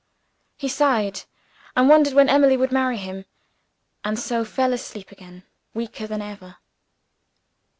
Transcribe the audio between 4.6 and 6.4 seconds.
asleep again, weaker than